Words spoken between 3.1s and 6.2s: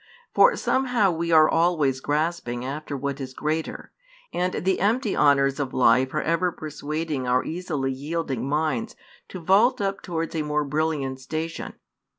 is greater, and the empty honours of life